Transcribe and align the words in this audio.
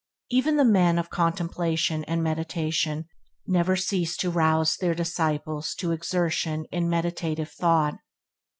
Even 0.31 0.57
the 0.57 0.65
men 0.65 0.97
of 0.97 1.11
contemplation 1.11 2.03
and 2.05 2.23
meditation 2.23 3.05
never 3.45 3.75
cease 3.75 4.17
to 4.17 4.31
rouse 4.31 4.75
their 4.75 4.95
disciples 4.95 5.75
to 5.75 5.91
exertion 5.91 6.65
in 6.71 6.89
meditative 6.89 7.51
thought. 7.51 7.99